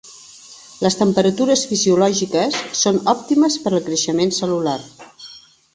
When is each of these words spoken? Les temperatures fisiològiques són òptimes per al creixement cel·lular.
Les 0.85 0.95
temperatures 1.01 1.65
fisiològiques 1.73 2.59
són 2.83 2.99
òptimes 3.15 3.61
per 3.67 3.73
al 3.77 3.87
creixement 3.91 4.35
cel·lular. 4.41 4.79